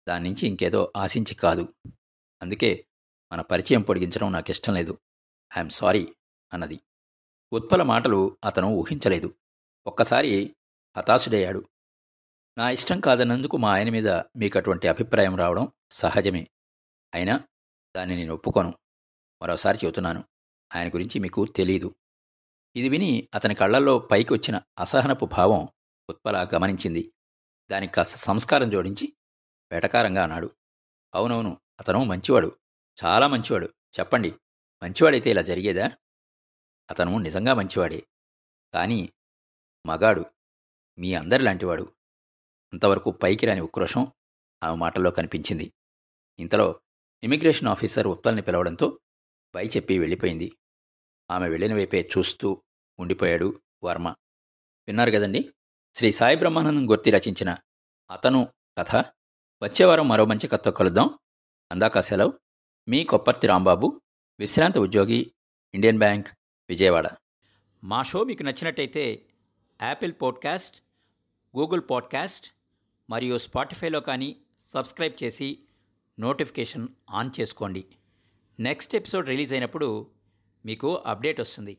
దాని 0.09 0.25
నుంచి 0.25 0.47
ఇంకేదో 0.47 0.93
ఆశించి 0.97 1.35
కాదు. 1.35 1.75
అందుకే 2.43 2.87
మన 3.33 3.41
పరిచయం 3.41 3.83
పొడిగించడం 3.83 4.33
నాకు 4.33 4.51
ఇష్టం 4.51 4.75
లేదు. 4.75 4.99
ఐఎమ్ 5.57 5.71
సారీ 5.71 6.15
అన్నది. 6.53 6.81
ఉత్పల 7.53 7.83
మాటలు 7.83 8.37
అతను 8.45 8.67
ఊహించలేదు. 8.67 9.35
ఒక్కసారి 9.87 10.57
హతాశుడయ్యాడు. 10.97 11.69
నా 12.59 12.71
ఇష్టం 12.71 13.01
కాదన్నందుకు 13.01 13.57
మా 13.57 13.73
ఆయన 13.73 13.91
మీద 13.91 14.09
మీకు 14.09 14.59
అటువంటి 14.59 14.89
అభిప్రాయం 14.89 15.37
రావడం 15.37 15.73
సహజమే. 15.91 16.49
అయినా 17.15 17.41
దాన్ని 17.97 18.17
నేను 18.17 18.35
ఒప్పుకోను. 18.35 18.75
మరోసారి 19.43 19.79
చెబుతున్నాను. 19.85 20.25
ఆయన 20.77 20.89
గురించి 20.89 21.19
మీకు 21.19 21.47
తెలీదు. 21.47 21.95
ఇది 22.77 22.89
విని 22.89 23.29
అతని 23.35 23.55
కళ్ళల్లో 23.55 23.99
పైకి 23.99 24.33
వచ్చిన 24.33 24.61
అసహనపు 24.79 25.27
భావం 25.27 25.69
ఉత్పల 26.11 26.49
గమనించింది. 26.55 27.13
దానికి 27.71 27.93
కాస్త 27.93 28.17
సంస్కారం 28.17 28.71
జోడించి 28.71 29.17
వెటకారంగా 29.73 30.23
అన్నాడు. 30.23 30.51
అవునవును 31.15 31.61
అతను 31.81 32.05
మంచివాడు. 32.05 32.57
చాలా 33.05 33.27
మంచివాడు. 33.27 33.67
చెప్పండి. 34.01 34.35
మంచివాడైతే 34.83 35.31
ఇలా 35.31 35.43
జరిగేదా? 35.43 35.91
అతను 36.91 37.19
నిజంగా 37.19 37.55
మంచివాడే. 37.55 38.07
కానీ 38.75 39.13
మగాడు 39.87 40.25
మీ 40.99 41.15
అందరి 41.15 41.43
లాంటివాడు 41.43 41.97
అంతవరకు 42.73 43.11
పైకి 43.11 43.47
రాని 43.47 43.61
ఉక్రోషం 43.61 44.13
ఆమె 44.63 44.77
మాటల్లో 44.77 45.11
కనిపించింది. 45.11 45.73
ఇంతలో 46.39 46.81
ఇమిగ్రేషన్ 47.23 47.69
ఆఫీసర్ 47.69 48.07
ఉత్తల్ని 48.07 48.43
పిలవడంతో 48.43 49.01
పై 49.55 49.67
చెప్పి 49.69 49.99
వెళ్ళిపోయింది. 49.99 50.53
ఆమె 51.31 51.49
వెళ్ళిన 51.49 51.75
వైపే 51.75 52.09
చూస్తూ 52.19 52.63
ఉండిపోయాడు 52.99 53.61
వర్మ. 53.85 54.09
విన్నారు 54.89 55.11
కదండి? 55.11 55.55
శ్రీ 55.95 56.13
సాయి 56.13 56.37
బ్రహ్మానందం 56.37 56.91
గుర్తి 56.91 57.11
రచించిన 57.11 57.57
అతను 58.11 58.53
కథ. 58.79 58.97
వచ్చేవారం 59.63 60.09
మరో 60.09 60.25
మంచి 60.25 60.49
కథతో 60.49 60.71
కలుద్దాం. 60.71 61.19
అందాక 61.73 62.01
సెలవు. 62.01 62.41
మీ 62.89 63.05
కొప్పర్తి 63.05 63.47
రాంబాబు. 63.47 64.01
విశ్రాంత 64.41 64.79
ఉద్యోగి 64.79 65.33
ఇండియన్ 65.75 65.99
బ్యాంక్ 65.99 66.29
విజయవాడ. 66.69 67.09
మా 67.85 68.03
షో 68.03 68.25
మీకు 68.25 68.43
నచ్చినట్టయితే 68.43 69.23
యాపిల్ 69.83 70.13
పాడ్కాస్ట్ 70.23 70.83
గూగుల్ 71.59 71.83
పాడ్కాస్ట్ 71.91 72.47
మరియు 73.11 73.39
స్పాటిఫైలో 73.39 74.01
కానీ 74.01 74.37
సబ్స్క్రైబ్ 74.65 75.25
చేసి 75.25 75.59
నోటిఫికేషన్ 76.21 76.89
ఆన్ 77.11 77.31
చేసుకోండి. 77.41 77.85
నెక్స్ట్ 78.61 78.95
ఎపిసోడ్ 78.95 79.27
రిలీజ్ 79.27 79.53
అయినప్పుడు 79.53 80.11
మీకు 80.67 80.95
అప్డేట్ 80.95 81.41
వస్తుంది. 81.41 81.79